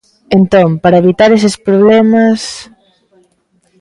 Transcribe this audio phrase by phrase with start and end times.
[0.37, 2.41] Entón, ¿para evitar eses problemas...?